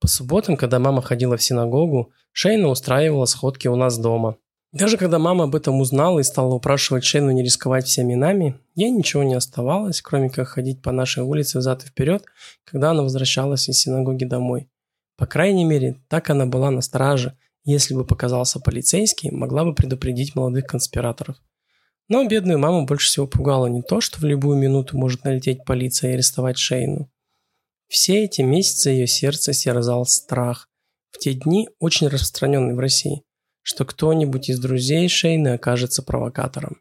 По 0.00 0.08
субботам, 0.08 0.56
когда 0.56 0.78
мама 0.78 1.02
ходила 1.02 1.36
в 1.36 1.42
синагогу, 1.42 2.12
Шейна 2.32 2.68
устраивала 2.68 3.26
сходки 3.26 3.68
у 3.68 3.76
нас 3.76 3.98
дома. 3.98 4.38
Даже 4.72 4.96
когда 4.96 5.18
мама 5.18 5.44
об 5.44 5.54
этом 5.54 5.80
узнала 5.80 6.20
и 6.20 6.22
стала 6.22 6.54
упрашивать 6.54 7.04
Шейну 7.04 7.30
не 7.30 7.42
рисковать 7.42 7.86
всеми 7.86 8.14
нами, 8.14 8.58
ей 8.74 8.90
ничего 8.90 9.22
не 9.22 9.34
оставалось, 9.34 10.00
кроме 10.00 10.30
как 10.30 10.48
ходить 10.48 10.80
по 10.80 10.92
нашей 10.92 11.22
улице 11.22 11.58
взад 11.58 11.84
и 11.84 11.86
вперед, 11.86 12.24
когда 12.64 12.92
она 12.92 13.02
возвращалась 13.02 13.68
из 13.68 13.78
синагоги 13.78 14.24
домой. 14.24 14.70
По 15.18 15.26
крайней 15.26 15.64
мере, 15.64 16.02
так 16.08 16.30
она 16.30 16.46
была 16.46 16.70
на 16.70 16.80
страже. 16.80 17.36
Если 17.64 17.94
бы 17.94 18.06
показался 18.06 18.60
полицейский, 18.60 19.30
могла 19.30 19.64
бы 19.64 19.74
предупредить 19.74 20.34
молодых 20.34 20.66
конспираторов. 20.66 21.36
Но 22.08 22.26
бедную 22.26 22.58
маму 22.58 22.86
больше 22.86 23.08
всего 23.08 23.26
пугало 23.26 23.66
не 23.66 23.82
то, 23.82 24.00
что 24.00 24.18
в 24.18 24.24
любую 24.24 24.58
минуту 24.58 24.96
может 24.96 25.24
налететь 25.24 25.64
полиция 25.64 26.10
и 26.10 26.14
арестовать 26.14 26.58
Шейну. 26.58 27.10
Все 27.88 28.24
эти 28.24 28.40
месяцы 28.40 28.88
ее 28.88 29.06
сердце 29.06 29.52
серзал 29.52 30.06
страх, 30.06 30.70
в 31.10 31.18
те 31.18 31.34
дни 31.34 31.68
очень 31.78 32.08
распространенный 32.08 32.74
в 32.74 32.78
России, 32.78 33.22
что 33.62 33.84
кто-нибудь 33.84 34.48
из 34.48 34.58
друзей 34.58 35.08
Шейны 35.08 35.54
окажется 35.54 36.02
провокатором. 36.02 36.80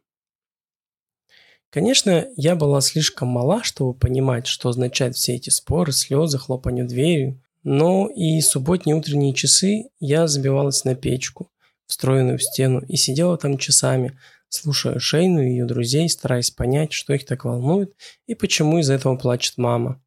Конечно, 1.69 2.27
я 2.35 2.55
была 2.55 2.81
слишком 2.81 3.29
мала, 3.29 3.63
чтобы 3.63 3.93
понимать, 3.93 4.45
что 4.45 4.69
означают 4.69 5.15
все 5.15 5.35
эти 5.35 5.49
споры, 5.49 5.93
слезы, 5.93 6.37
хлопанье 6.37 6.83
дверью, 6.83 7.41
но 7.63 8.09
и 8.09 8.41
субботние 8.41 8.95
утренние 8.95 9.33
часы 9.33 9.85
я 9.99 10.27
забивалась 10.27 10.83
на 10.83 10.95
печку, 10.95 11.49
встроенную 11.85 12.39
в 12.39 12.43
стену, 12.43 12.81
и 12.81 12.97
сидела 12.97 13.37
там 13.37 13.57
часами, 13.57 14.17
слушая 14.49 14.99
Шейну 14.99 15.41
и 15.41 15.51
ее 15.51 15.65
друзей, 15.65 16.09
стараясь 16.09 16.51
понять, 16.51 16.91
что 16.91 17.13
их 17.13 17.25
так 17.25 17.45
волнует 17.45 17.93
и 18.27 18.35
почему 18.35 18.79
из-за 18.79 18.95
этого 18.95 19.15
плачет 19.15 19.57
мама. 19.57 20.01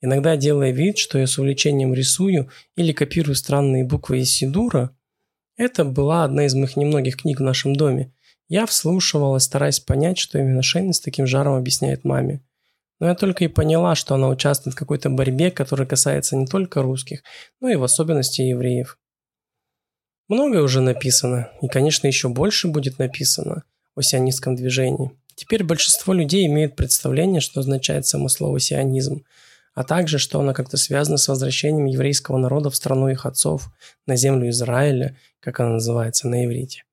Иногда 0.00 0.36
делая 0.36 0.72
вид, 0.72 0.98
что 0.98 1.18
я 1.18 1.26
с 1.26 1.38
увлечением 1.38 1.94
рисую 1.94 2.50
или 2.74 2.92
копирую 2.92 3.34
странные 3.34 3.84
буквы 3.84 4.20
из 4.20 4.30
Сидура, 4.30 4.95
это 5.56 5.84
была 5.84 6.24
одна 6.24 6.46
из 6.46 6.54
моих 6.54 6.76
немногих 6.76 7.16
книг 7.16 7.40
в 7.40 7.42
нашем 7.42 7.74
доме. 7.74 8.12
Я 8.48 8.66
вслушивалась, 8.66 9.44
стараясь 9.44 9.80
понять, 9.80 10.18
что 10.18 10.38
именно 10.38 10.62
Шейн 10.62 10.92
с 10.92 11.00
таким 11.00 11.26
жаром 11.26 11.54
объясняет 11.54 12.04
маме. 12.04 12.42
но 12.98 13.08
я 13.08 13.14
только 13.14 13.44
и 13.44 13.48
поняла, 13.48 13.94
что 13.94 14.14
она 14.14 14.28
участвует 14.28 14.74
в 14.74 14.78
какой-то 14.78 15.10
борьбе, 15.10 15.50
которая 15.50 15.86
касается 15.86 16.34
не 16.34 16.46
только 16.46 16.80
русских, 16.80 17.22
но 17.60 17.68
и 17.68 17.76
в 17.76 17.84
особенности 17.84 18.40
евреев. 18.40 18.98
Многое 20.28 20.62
уже 20.62 20.80
написано, 20.80 21.50
и, 21.60 21.68
конечно, 21.68 22.06
еще 22.06 22.28
больше 22.28 22.68
будет 22.68 22.98
написано 22.98 23.64
о 23.94 24.02
сионистском 24.02 24.56
движении. 24.56 25.12
Теперь 25.34 25.62
большинство 25.62 26.14
людей 26.14 26.46
имеют 26.46 26.74
представление, 26.74 27.42
что 27.42 27.60
означает 27.60 28.06
само 28.06 28.28
слово 28.28 28.58
«сионизм», 28.58 29.24
а 29.76 29.84
также, 29.84 30.18
что 30.18 30.40
оно 30.40 30.54
как-то 30.54 30.78
связано 30.78 31.18
с 31.18 31.28
возвращением 31.28 31.84
еврейского 31.84 32.38
народа 32.38 32.70
в 32.70 32.76
страну 32.76 33.08
их 33.08 33.26
отцов, 33.26 33.68
на 34.06 34.16
землю 34.16 34.48
Израиля, 34.48 35.16
как 35.38 35.60
она 35.60 35.74
называется 35.74 36.26
на 36.28 36.46
иврите. 36.46 36.84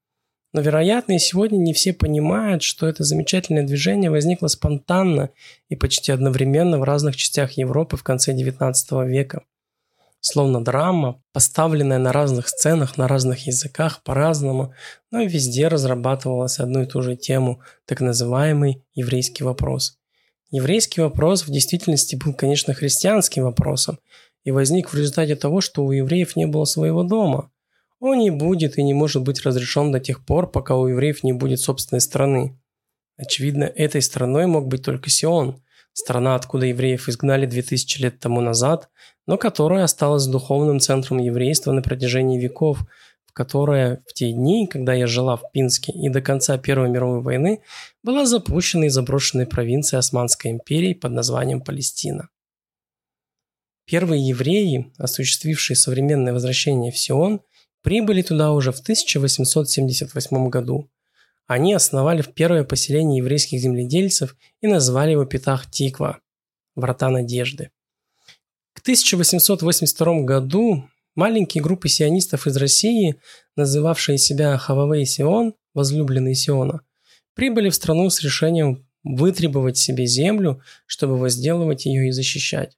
Но, 0.51 0.59
вероятно, 0.61 1.13
и 1.13 1.19
сегодня 1.19 1.57
не 1.57 1.73
все 1.73 1.93
понимают, 1.93 2.61
что 2.61 2.85
это 2.85 3.05
замечательное 3.05 3.63
движение 3.63 4.11
возникло 4.11 4.47
спонтанно 4.47 5.29
и 5.69 5.77
почти 5.77 6.11
одновременно 6.11 6.77
в 6.77 6.83
разных 6.83 7.15
частях 7.15 7.53
Европы 7.53 7.95
в 7.95 8.03
конце 8.03 8.33
XIX 8.33 9.07
века. 9.07 9.43
Словно 10.19 10.63
драма, 10.63 11.21
поставленная 11.31 11.99
на 11.99 12.11
разных 12.11 12.49
сценах, 12.49 12.97
на 12.97 13.07
разных 13.07 13.47
языках, 13.47 14.03
по-разному, 14.03 14.73
но 15.09 15.21
и 15.21 15.27
везде 15.27 15.69
разрабатывалась 15.69 16.59
одну 16.59 16.83
и 16.83 16.85
ту 16.85 17.01
же 17.01 17.15
тему, 17.15 17.61
так 17.85 18.01
называемый 18.01 18.83
еврейский 18.93 19.43
вопрос. 19.43 19.97
Еврейский 20.53 21.01
вопрос 21.01 21.45
в 21.45 21.51
действительности 21.51 22.15
был, 22.15 22.33
конечно, 22.33 22.73
христианским 22.73 23.43
вопросом 23.43 23.99
и 24.45 24.51
возник 24.51 24.93
в 24.93 24.95
результате 24.95 25.35
того, 25.35 25.59
что 25.59 25.83
у 25.83 25.91
евреев 25.91 26.37
не 26.37 26.45
было 26.45 26.63
своего 26.63 27.03
дома– 27.03 27.49
он 28.05 28.19
не 28.19 28.31
будет 28.31 28.77
и 28.77 28.83
не 28.83 28.93
может 28.93 29.21
быть 29.21 29.43
разрешен 29.43 29.93
до 29.93 30.01
тех 30.01 30.25
пор, 30.25 30.51
пока 30.51 30.75
у 30.75 30.87
евреев 30.87 31.23
не 31.23 31.31
будет 31.31 31.61
собственной 31.61 32.01
страны. 32.01 32.59
Очевидно, 33.15 33.63
этой 33.63 34.01
страной 34.01 34.45
мог 34.45 34.67
быть 34.67 34.83
только 34.83 35.09
Сион, 35.09 35.61
страна, 35.93 36.35
откуда 36.35 36.65
евреев 36.65 37.07
изгнали 37.07 37.45
2000 37.45 38.01
лет 38.01 38.19
тому 38.19 38.41
назад, 38.41 38.89
но 39.25 39.37
которая 39.37 39.85
осталась 39.85 40.25
духовным 40.25 40.81
центром 40.81 41.19
еврейства 41.19 41.71
на 41.71 41.81
протяжении 41.81 42.37
веков, 42.37 42.79
которая 43.33 44.03
в 44.07 44.13
те 44.13 44.31
дни, 44.31 44.67
когда 44.67 44.93
я 44.93 45.07
жила 45.07 45.35
в 45.35 45.51
Пинске 45.51 45.91
и 45.91 46.09
до 46.09 46.21
конца 46.21 46.57
Первой 46.57 46.89
мировой 46.89 47.21
войны, 47.21 47.61
была 48.03 48.25
запущена 48.25 48.85
и 48.85 48.89
заброшенной 48.89 49.47
провинцией 49.47 49.99
Османской 49.99 50.51
империи 50.51 50.93
под 50.93 51.11
названием 51.11 51.61
Палестина. 51.61 52.29
Первые 53.85 54.25
евреи, 54.25 54.93
осуществившие 54.97 55.75
современное 55.75 56.33
возвращение 56.33 56.91
в 56.91 56.97
Сион– 56.97 57.41
Прибыли 57.83 58.21
туда 58.21 58.53
уже 58.53 58.71
в 58.71 58.79
1878 58.79 60.49
году. 60.49 60.89
Они 61.47 61.73
основали 61.73 62.21
в 62.21 62.33
первое 62.33 62.63
поселение 62.63 63.17
еврейских 63.17 63.59
земледельцев 63.59 64.37
и 64.61 64.67
назвали 64.67 65.11
его 65.11 65.25
Петах-Тиква– 65.25 66.19
Врата 66.75 67.09
Надежды. 67.09 67.71
К 68.73 68.79
1882 68.79 70.21
году 70.21 70.89
маленькие 71.15 71.63
группы 71.63 71.89
сионистов 71.89 72.47
из 72.47 72.57
России, 72.57 73.15
называвшие 73.55 74.17
себя 74.17 74.57
Хававей 74.57 75.05
Сион, 75.05 75.53
возлюбленные 75.73 76.35
Сиона, 76.35 76.81
прибыли 77.35 77.69
в 77.69 77.75
страну 77.75 78.09
с 78.09 78.21
решением 78.21 78.87
вытребовать 79.03 79.77
себе 79.77 80.05
землю, 80.05 80.61
чтобы 80.85 81.17
возделывать 81.17 81.85
ее 81.85 82.07
и 82.07 82.11
защищать. 82.11 82.77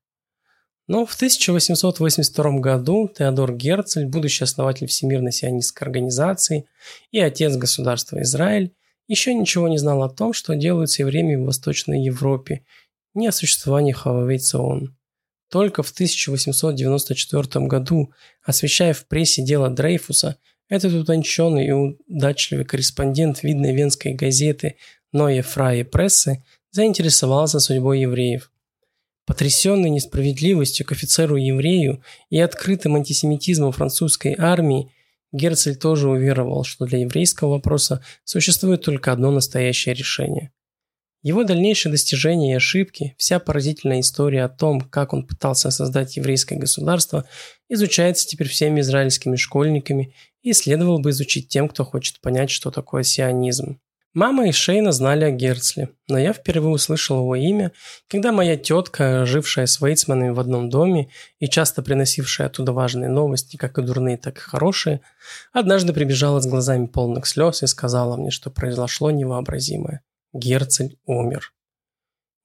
Но 0.87 1.05
в 1.05 1.15
1882 1.15 2.59
году 2.59 3.09
Теодор 3.15 3.55
Герцель, 3.55 4.05
будущий 4.05 4.43
основатель 4.43 4.87
Всемирной 4.87 5.31
сионистской 5.31 5.87
организации 5.87 6.67
и 7.11 7.19
отец 7.19 7.55
государства 7.55 8.21
Израиль, 8.21 8.73
еще 9.07 9.33
ничего 9.33 9.67
не 9.67 9.77
знал 9.77 10.03
о 10.03 10.09
том, 10.09 10.33
что 10.33 10.55
делают 10.55 10.91
с 10.91 10.99
евреями 10.99 11.35
в 11.35 11.45
Восточной 11.45 12.03
Европе, 12.03 12.65
ни 13.13 13.27
о 13.27 13.31
существовании 13.31 13.93
Хававей 13.93 14.39
Цион. 14.39 14.94
Только 15.55 15.83
в 15.83 15.91
1894 15.91 17.65
году, 17.67 18.11
освещая 18.43 18.93
в 18.93 19.05
прессе 19.05 19.41
дело 19.41 19.69
Дрейфуса, 19.69 20.35
этот 20.67 20.91
утонченный 20.91 21.67
и 21.67 21.71
удачливый 21.71 22.65
корреспондент 22.65 23.41
видной 23.41 23.73
венской 23.73 24.15
газеты 24.15 24.75
Ноя 25.13 25.41
Фрае 25.43 25.85
Прессы 25.85 26.43
заинтересовался 26.71 27.61
судьбой 27.61 28.01
евреев– 28.01 28.51
Потрясенный 29.25 29.89
несправедливостью 29.91 30.85
к 30.85 30.91
офицеру-еврею 30.91 32.03
и 32.29 32.37
открытым 32.37 32.97
антисемитизмом 32.97 33.71
французской 33.71 34.35
армии, 34.37 34.91
Герцель 35.31 35.77
тоже 35.77 36.09
уверовал, 36.09 36.65
что 36.65 36.85
для 36.85 36.99
еврейского 36.99 37.51
вопроса 37.51 38.03
существует 38.25 38.81
только 38.83 39.13
одно 39.13 39.31
настоящее 39.31 39.95
решение. 39.95 40.51
Его 41.25 41.43
дальнейшие 41.43 41.91
достижения 41.91 42.51
и 42.51 42.57
ошибки, 42.57 43.15
вся 43.17 43.39
поразительная 43.39 44.01
история 44.01 44.43
о 44.43 44.47
том, 44.47 44.79
как 44.79 45.11
он 45.11 45.25
пытался 45.25 45.71
создать 45.71 46.17
еврейское 46.17 46.55
государство, 46.55 47.25
изучается 47.67 48.27
теперь 48.27 48.47
всеми 48.47 48.81
израильскими 48.81 49.35
школьниками 49.35 50.13
и 50.43 50.53
следовало 50.53 50.99
бы 50.99 51.09
изучить 51.09 51.47
тем, 51.49 51.67
кто 51.67 51.83
хочет 51.83 52.21
понять, 52.21 52.51
что 52.51 52.69
такое 52.69 53.01
сионизм. 53.01 53.79
Мама 54.13 54.47
и 54.47 54.51
Шейна 54.51 54.91
знали 54.91 55.23
о 55.23 55.31
Герцле, 55.31 55.89
но 56.07 56.19
я 56.19 56.31
впервые 56.31 56.75
услышал 56.75 57.17
его 57.17 57.35
имя, 57.35 57.71
когда 58.07 58.31
моя 58.31 58.55
тетка, 58.55 59.25
жившая 59.25 59.65
с 59.65 59.81
Вейцманами 59.81 60.29
в 60.29 60.39
одном 60.39 60.69
доме 60.69 61.09
и 61.39 61.47
часто 61.47 61.81
приносившая 61.81 62.45
оттуда 62.45 62.71
важные 62.71 63.09
новости, 63.09 63.57
как 63.57 63.79
и 63.79 63.81
дурные, 63.81 64.17
так 64.17 64.37
и 64.37 64.41
хорошие, 64.41 65.01
однажды 65.51 65.91
прибежала 65.91 66.39
с 66.39 66.45
глазами 66.45 66.85
полных 66.85 67.25
слез 67.25 67.63
и 67.63 67.67
сказала 67.67 68.15
мне, 68.15 68.29
что 68.29 68.51
произошло 68.51 69.09
невообразимое. 69.09 70.03
Герцель 70.35 70.97
умер. 71.05 71.53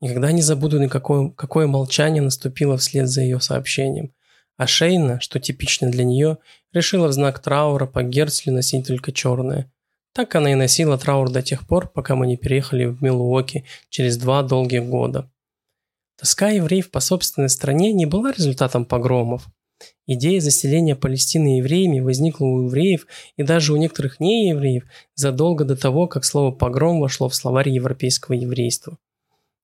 Никогда 0.01 0.33
не 0.33 0.41
забуду, 0.41 0.79
никакое 0.81 1.31
какое 1.31 1.67
молчание 1.67 2.23
наступило 2.23 2.79
вслед 2.79 3.09
за 3.09 3.21
ее 3.21 3.41
сообщением. 3.41 4.15
А 4.57 4.67
Шейна, 4.67 5.21
что 5.21 5.39
типично 5.41 5.91
для 5.91 6.05
нее, 6.05 6.39
решила 6.73 7.09
в 7.09 7.13
знак 7.13 7.41
траура 7.41 7.87
по 7.87 8.03
Герцлю 8.03 8.53
носить 8.53 8.87
только 8.87 9.13
черное– 9.13 9.71
так 10.13 10.35
она 10.35 10.53
и 10.53 10.57
носила 10.57 10.99
траур 10.99 11.31
до 11.31 11.43
тех 11.43 11.67
пор, 11.67 11.89
пока 11.89 12.17
мы 12.17 12.27
не 12.27 12.37
переехали 12.37 12.87
в 12.87 13.03
Милуоки 13.03 13.65
через 13.91 14.17
два 14.17 14.43
долгих 14.43 14.85
года. 14.85 15.31
Тоска 16.17 16.49
евреев 16.49 16.91
по 16.91 17.01
собственной 17.01 17.49
стране 17.49 17.93
не 17.93 18.07
была 18.07 18.33
результатом 18.33 18.85
погромов. 18.85 19.47
Идея 20.07 20.41
заселения 20.41 20.97
Палестины 20.97 21.59
евреями 21.59 22.01
возникла 22.01 22.47
у 22.47 22.65
евреев 22.65 23.07
и 23.37 23.43
даже 23.43 23.73
у 23.73 23.77
некоторых 23.77 24.21
неевреев 24.21 24.85
задолго 25.15 25.65
до 25.65 25.77
того, 25.77 26.07
как 26.07 26.25
слово 26.25 26.51
«погром» 26.51 27.01
вошло 27.01 27.29
в 27.29 27.35
словарь 27.35 27.71
европейского 27.71 28.35
еврейства. 28.35 28.99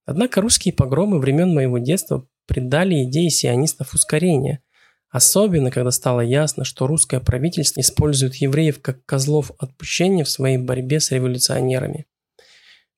Однако 0.05 0.41
русские 0.41 0.73
погромы 0.73 1.19
времен 1.19 1.53
моего 1.53 1.79
детства 1.79 2.27
придали 2.47 3.03
идее 3.03 3.31
сионистов 3.31 3.95
ускорения, 3.95 4.61
Особенно, 5.17 5.71
когда 5.71 5.91
стало 5.93 6.21
ясно, 6.21 6.65
что 6.65 6.87
русское 6.87 7.21
правительство 7.21 7.81
использует 7.81 8.35
евреев 8.35 8.83
как 8.83 9.03
козлов 9.07 9.51
отпущения 9.59 10.25
в 10.25 10.29
своей 10.29 10.59
борьбе 10.59 11.01
с 11.01 11.11
революционерами. 11.11 12.07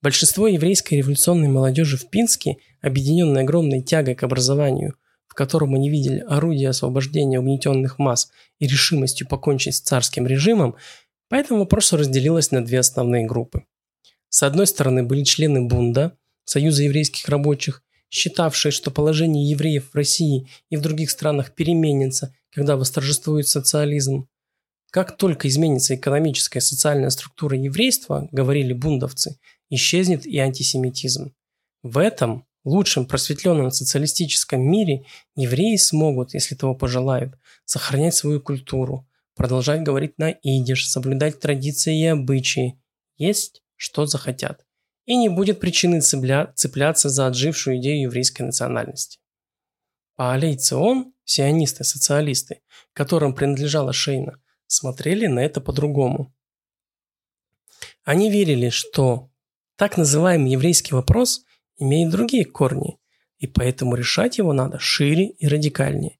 Большинство 0.02 0.48
еврейской 0.48 0.94
революционной 0.94 1.46
молодежи 1.46 1.96
в 1.96 2.08
Пинске, 2.08 2.56
объединенной 2.80 3.42
огромной 3.42 3.82
тягой 3.82 4.14
к 4.16 4.24
образованию, 4.24 4.94
котором 5.38 5.76
они 5.76 5.88
видели 5.88 6.18
орудие 6.28 6.68
освобождения 6.68 7.38
угнетенных 7.38 8.00
масс 8.00 8.28
и 8.58 8.66
решимостью 8.66 9.28
покончить 9.28 9.76
с 9.76 9.80
царским 9.80 10.26
режимом, 10.26 10.74
по 11.28 11.36
этому 11.36 11.60
вопросу 11.60 11.96
разделилось 11.96 12.50
на 12.50 12.64
две 12.64 12.80
основные 12.80 13.24
группы. 13.24 13.62
С 14.30 14.42
одной 14.42 14.66
стороны 14.66 15.04
были 15.04 15.22
члены 15.22 15.62
Бунда, 15.62 16.16
Союза 16.44 16.82
еврейских 16.82 17.28
рабочих, 17.28 17.84
считавшие, 18.10 18.72
что 18.72 18.90
положение 18.90 19.48
евреев 19.48 19.90
в 19.92 19.94
России 19.94 20.48
и 20.70 20.76
в 20.76 20.80
других 20.80 21.08
странах 21.08 21.54
переменится, 21.54 22.34
когда 22.50 22.76
восторжествует 22.76 23.46
социализм. 23.46 24.26
Как 24.90 25.16
только 25.16 25.46
изменится 25.46 25.94
экономическая 25.94 26.58
и 26.58 26.62
социальная 26.62 27.10
структура 27.10 27.56
еврейства, 27.56 28.28
говорили 28.32 28.72
бундовцы, 28.72 29.38
исчезнет 29.70 30.26
и 30.26 30.36
антисемитизм. 30.38 31.32
В 31.84 31.98
этом 31.98 32.44
лучшем 32.64 33.06
просветленном 33.06 33.70
социалистическом 33.70 34.60
мире 34.60 35.04
евреи 35.36 35.76
смогут, 35.76 36.34
если 36.34 36.54
того 36.54 36.74
пожелают, 36.74 37.34
сохранять 37.64 38.14
свою 38.14 38.40
культуру, 38.40 39.06
продолжать 39.34 39.82
говорить 39.82 40.18
на 40.18 40.30
идиш, 40.30 40.88
соблюдать 40.88 41.40
традиции 41.40 42.00
и 42.00 42.06
обычаи, 42.06 42.80
есть 43.16 43.62
что 43.76 44.06
захотят 44.06 44.64
и 45.08 45.16
не 45.16 45.30
будет 45.30 45.58
причины 45.58 46.02
цепля... 46.02 46.52
цепляться 46.54 47.08
за 47.08 47.26
отжившую 47.28 47.78
идею 47.78 48.02
еврейской 48.02 48.42
национальности. 48.42 49.18
Паалей 50.16 50.58
Цион, 50.58 51.14
сионисты-социалисты, 51.24 52.60
которым 52.92 53.34
принадлежала 53.34 53.94
Шейна, 53.94 54.38
смотрели 54.66 55.26
на 55.26 55.40
это 55.40 55.62
по-другому. 55.62 56.34
Они 58.04 58.30
верили, 58.30 58.68
что 58.68 59.30
так 59.76 59.96
называемый 59.96 60.50
еврейский 60.50 60.94
вопрос 60.94 61.44
имеет 61.78 62.10
другие 62.10 62.44
корни, 62.44 62.98
и 63.38 63.46
поэтому 63.46 63.94
решать 63.94 64.38
его 64.38 64.52
надо 64.52 64.78
шире 64.78 65.28
и 65.28 65.46
радикальнее, 65.46 66.18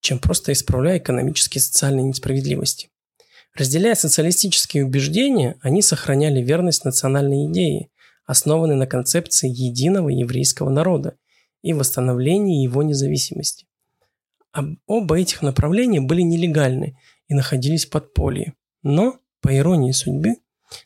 чем 0.00 0.18
просто 0.18 0.52
исправляя 0.52 0.98
экономические 0.98 1.60
и 1.60 1.62
социальные 1.62 2.04
несправедливости. 2.04 2.90
Разделяя 3.54 3.94
социалистические 3.94 4.84
убеждения, 4.84 5.56
они 5.60 5.80
сохраняли 5.80 6.42
верность 6.42 6.84
национальной 6.84 7.46
идее, 7.46 7.90
основанный 8.26 8.74
на 8.74 8.86
концепции 8.86 9.48
единого 9.48 10.08
еврейского 10.08 10.70
народа 10.70 11.16
и 11.62 11.72
восстановлении 11.72 12.64
его 12.64 12.82
независимости. 12.82 13.66
Оба 14.86 15.18
этих 15.18 15.42
направления 15.42 16.00
были 16.00 16.22
нелегальны 16.22 16.98
и 17.28 17.34
находились 17.34 17.86
в 17.86 17.90
подполье. 17.90 18.54
Но, 18.82 19.18
по 19.40 19.56
иронии 19.56 19.92
судьбы, 19.92 20.36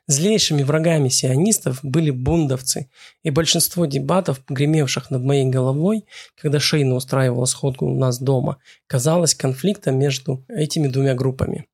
Злейшими 0.06 0.62
врагами 0.62 1.08
сионистов 1.08 1.80
были 1.82 2.10
бундовцы, 2.10 2.90
и 3.22 3.30
большинство 3.30 3.86
дебатов, 3.86 4.42
гремевших 4.48 5.10
над 5.10 5.22
моей 5.22 5.46
головой, 5.46 6.04
когда 6.40 6.60
Шейна 6.60 6.94
устраивала 6.94 7.44
сходку 7.44 7.86
у 7.86 7.98
нас 7.98 8.18
дома, 8.18 8.58
казалось 8.86 9.34
конфликтом 9.34 9.98
между 9.98 10.44
этими 10.48 10.88
двумя 10.88 11.14
группами. 11.14 11.66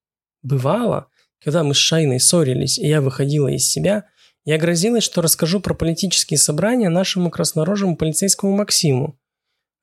Бывало, 0.43 1.09
когда 1.43 1.63
мы 1.63 1.75
с 1.75 1.79
Шейной 1.79 2.21
ссорились, 2.21 2.79
и 2.79 2.87
я 2.87 3.01
выходила 3.01 3.49
из 3.49 3.67
себя, 3.69 4.05
я 4.45 4.59
грозилась, 4.59 5.05
что 5.05 5.23
расскажу 5.23 5.61
про 5.61 5.75
политические 5.75 6.39
собрания 6.39 6.91
нашему 6.91 7.31
краснорожему 7.31 7.97
полицейскому 7.97 8.55
Максиму. 8.55 9.19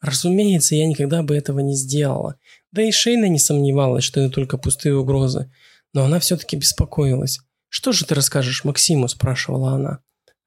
Разумеется, 0.02 0.76
я 0.76 0.88
никогда 0.88 1.22
бы 1.24 1.36
этого 1.36 1.60
не 1.60 1.76
сделала. 1.76 2.36
Да 2.72 2.82
и 2.82 2.92
Шейна 2.92 3.26
не 3.26 3.40
сомневалась, 3.40 4.04
что 4.04 4.20
это 4.20 4.34
только 4.34 4.58
пустые 4.58 4.96
угрозы. 4.98 5.52
Но 5.94 6.04
она 6.04 6.20
все-таки 6.20 6.56
беспокоилась. 6.56 7.40
«Что 7.74 7.94
же 7.94 8.06
ты 8.06 8.16
расскажешь 8.16 8.66
Максиму?»– 8.66 9.08
спрашивала 9.08 9.72
она. 9.72 10.00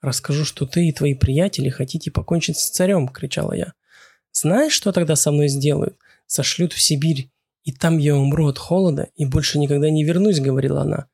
«Расскажу, 0.02 0.44
что 0.44 0.66
ты 0.66 0.88
и 0.88 0.92
твои 0.92 1.14
приятели 1.14 1.70
хотите 1.70 2.10
покончить 2.10 2.58
с 2.58 2.68
царем»,– 2.68 3.08
кричала 3.14 3.54
я. 3.54 3.72
«Знаешь, 4.30 4.74
что 4.74 4.92
тогда 4.92 5.16
со 5.16 5.32
мной 5.32 5.48
сделают? 5.48 5.96
Сошлют 6.26 6.74
в 6.74 6.82
Сибирь, 6.82 7.30
и 7.62 7.72
там 7.72 7.96
я 7.96 8.14
умру 8.14 8.48
от 8.48 8.58
холода 8.58 9.08
и 9.16 9.24
больше 9.24 9.58
никогда 9.58 9.88
не 9.88 10.04
вернусь»,– 10.04 10.38
говорила 10.40 10.82
она. 10.82 11.06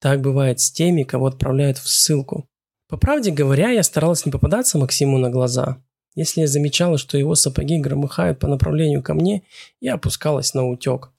Так 0.00 0.22
бывает 0.22 0.58
с 0.58 0.72
теми, 0.72 1.02
кого 1.02 1.26
отправляют 1.26 1.76
в 1.76 1.86
ссылку. 1.86 2.48
По 2.88 2.96
правде 2.96 3.30
говоря, 3.30 3.68
я 3.68 3.82
старалась 3.82 4.24
не 4.24 4.32
попадаться 4.32 4.78
Максиму 4.78 5.18
на 5.18 5.28
глаза. 5.28 5.84
Если 6.14 6.40
я 6.40 6.46
замечала, 6.46 6.96
что 6.96 7.18
его 7.18 7.34
сапоги 7.34 7.78
громыхают 7.78 8.38
по 8.38 8.48
направлению 8.48 9.02
ко 9.02 9.12
мне, 9.12 9.42
я 9.80 9.94
опускалась 9.96 10.54
на 10.54 10.66
утек. 10.66 11.12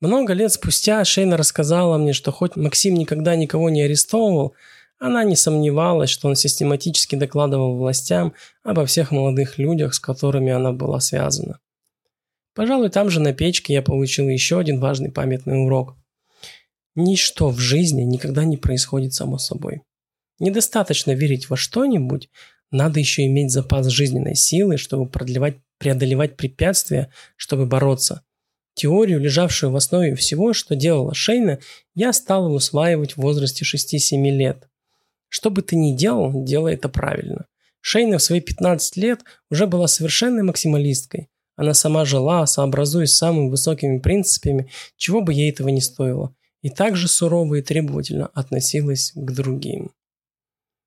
Много 0.00 0.32
лет 0.32 0.50
спустя 0.50 1.04
Шейна 1.04 1.36
рассказала 1.36 1.98
мне, 1.98 2.14
что 2.14 2.32
хоть 2.32 2.56
Максим 2.56 2.94
никогда 2.94 3.36
никого 3.36 3.68
не 3.68 3.82
арестовывал, 3.82 4.54
она 4.98 5.24
не 5.24 5.36
сомневалась, 5.36 6.10
что 6.10 6.28
он 6.28 6.36
систематически 6.36 7.16
докладывал 7.16 7.76
властям 7.76 8.34
обо 8.62 8.86
всех 8.86 9.10
молодых 9.12 9.58
людях, 9.58 9.94
с 9.94 10.00
которыми 10.00 10.52
она 10.52 10.72
была 10.72 11.00
связана. 11.00 11.58
Пожалуй, 12.54 12.90
там 12.90 13.10
же 13.10 13.20
на 13.20 13.32
печке 13.32 13.74
я 13.74 13.82
получил 13.82 14.28
еще 14.28 14.58
один 14.58 14.80
важный 14.80 15.10
памятный 15.10 15.62
урок. 15.62 15.96
Ничто 16.94 17.50
в 17.50 17.58
жизни 17.58 18.02
никогда 18.02 18.44
не 18.44 18.56
происходит 18.56 19.14
само 19.14 19.38
собой. 19.38 19.82
Недостаточно 20.38 21.12
верить 21.12 21.50
во 21.50 21.56
что-нибудь, 21.56 22.30
надо 22.70 23.00
еще 23.00 23.26
иметь 23.26 23.52
запас 23.52 23.86
жизненной 23.86 24.34
силы, 24.34 24.78
чтобы 24.78 25.08
преодолевать 25.08 26.36
препятствия, 26.36 27.10
чтобы 27.36 27.66
бороться– 27.66 28.22
Теорию, 28.74 29.20
лежавшую 29.20 29.72
в 29.72 29.76
основе 29.76 30.14
всего, 30.14 30.52
что 30.52 30.74
делала 30.74 31.14
Шейна, 31.14 31.58
я 31.94 32.12
стал 32.12 32.52
усваивать 32.52 33.12
в 33.12 33.18
возрасте 33.18 33.64
6-7 33.64 34.30
лет. 34.30 34.68
Что 35.28 35.50
бы 35.50 35.62
ты 35.62 35.76
ни 35.76 35.96
делал, 35.96 36.44
делай 36.44 36.74
это 36.74 36.88
правильно. 36.88 37.46
Шейна 37.80 38.18
в 38.18 38.22
свои 38.22 38.40
15 38.40 38.96
лет 38.96 39.20
уже 39.50 39.66
была 39.66 39.86
совершенной 39.86 40.42
максималисткой. 40.42 41.28
Она 41.56 41.74
сама 41.74 42.04
жила, 42.04 42.46
сообразуясь 42.46 43.12
с 43.12 43.18
самыми 43.18 43.50
высокими 43.50 43.98
принципами, 43.98 44.70
чего 44.96 45.20
бы 45.20 45.34
ей 45.34 45.50
этого 45.50 45.68
не 45.68 45.80
стоило, 45.80 46.34
и 46.62 46.70
также 46.70 47.06
сурово 47.06 47.56
и 47.56 47.62
требовательно 47.62 48.28
относилась 48.28 49.12
к 49.14 49.30
другим. 49.32 49.92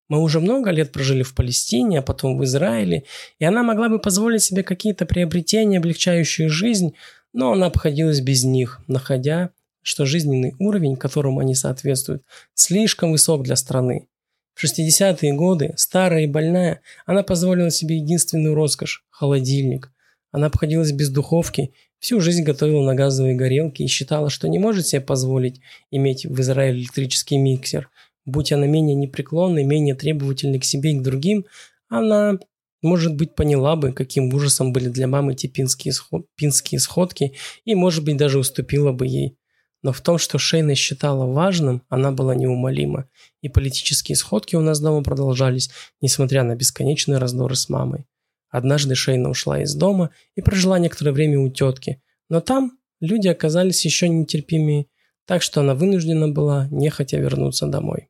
Мы 0.10 0.20
уже 0.20 0.40
много 0.40 0.72
лет 0.72 0.92
прожили 0.92 1.24
в 1.24 1.34
Палестине, 1.34 2.00
а 2.00 2.02
потом 2.02 2.38
в 2.38 2.44
Израиле, 2.44 3.04
и 3.40 3.46
она 3.46 3.64
могла 3.64 3.90
бы 3.90 4.00
позволить 4.00 4.44
себе 4.44 4.64
какие-то 4.64 5.06
приобретения, 5.06 5.78
облегчающие 5.78 6.50
жизнь, 6.50 6.94
но 7.34 7.52
она 7.52 7.66
обходилась 7.66 8.22
без 8.22 8.44
них, 8.44 8.82
находя, 8.88 9.50
что 9.82 10.06
жизненный 10.06 10.56
уровень, 10.60 10.96
которому 10.96 11.40
они 11.42 11.56
соответствуют, 11.56 12.24
слишком 12.54 13.12
высок 13.12 13.44
для 13.44 13.56
страны. 13.56 14.08
В 14.54 14.64
60-е 14.64 15.34
годы, 15.34 15.74
старая 15.78 16.24
и 16.24 16.28
больная, 16.28 16.82
она 17.06 17.24
позволила 17.24 17.72
себе 17.72 17.98
единственную 17.98 18.56
роскошь– 18.56 19.04
холодильник. 19.10 19.92
Она 20.32 20.48
обходилась 20.48 20.92
без 20.92 21.10
духовки, 21.10 21.74
всю 22.00 22.20
жизнь 22.22 22.44
готовила 22.44 22.84
на 22.84 22.96
газовые 22.96 23.36
горелки 23.36 23.82
и 23.82 23.88
считала, 23.88 24.30
что 24.30 24.48
не 24.48 24.60
может 24.60 24.88
себе 24.88 25.02
позволить 25.02 25.60
иметь 25.90 26.26
в 26.26 26.40
Израиле 26.40 26.80
электрический 26.80 27.38
миксер. 27.38 27.90
Будь 28.26 28.52
она 28.52 28.68
менее 28.68 28.96
непреклонной, 28.96 29.64
менее 29.64 29.96
требовательной 29.96 30.60
к 30.60 30.66
себе 30.66 30.94
и 30.94 31.00
к 31.00 31.02
другим, 31.02 31.46
она 31.90 32.38
может 32.84 33.16
быть, 33.16 33.34
поняла 33.34 33.76
бы, 33.76 33.94
каким 33.94 34.34
ужасом 34.34 34.74
были 34.74 34.90
для 34.90 35.08
мамы 35.08 35.34
эти 35.34 35.48
пинские, 35.48 35.94
сход... 35.94 36.28
пинские 36.36 36.80
сходки, 36.80 37.34
и, 37.66 37.74
может 37.74 38.04
быть, 38.04 38.18
даже 38.18 38.38
уступила 38.38 38.92
бы 38.92 39.08
ей. 39.08 39.38
Но 39.82 39.92
в 39.92 40.02
том, 40.02 40.18
что 40.18 40.38
Шейна 40.38 40.76
считала 40.76 41.26
важным, 41.26 41.82
она 41.90 42.12
была 42.12 42.36
неумолима. 42.36 43.10
И 43.42 43.50
политические 43.50 44.16
сходки 44.16 44.56
у 44.56 44.62
нас 44.62 44.80
дома 44.80 45.04
продолжались, 45.04 45.70
несмотря 46.02 46.44
на 46.44 46.56
бесконечные 46.56 47.18
раздоры 47.18 47.56
с 47.56 47.68
мамой. 47.68 48.06
Однажды 48.50 48.96
Шейна 48.96 49.30
ушла 49.30 49.62
из 49.62 49.76
дома 49.76 50.12
и 50.36 50.42
прожила 50.42 50.80
некоторое 50.80 51.12
время 51.12 51.40
у 51.40 51.50
тетки. 51.50 52.02
Но 52.30 52.40
там 52.40 52.78
люди 53.02 53.28
оказались 53.28 53.84
еще 53.84 54.08
нетерпимее, 54.08 54.86
так 55.26 55.42
что 55.42 55.62
она 55.62 55.76
вынуждена 55.76 56.30
была 56.30 56.68
нехотя 56.72 57.18
вернуться 57.18 57.68
домой. 57.68 58.10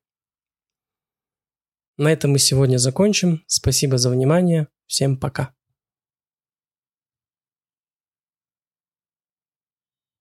На 1.97 2.11
этом 2.11 2.31
мы 2.31 2.39
сегодня 2.39 2.77
закончим. 2.77 3.43
Спасибо 3.47 3.97
за 3.97 4.09
внимание. 4.09 4.67
Всем 4.87 5.17
пока. 5.17 5.53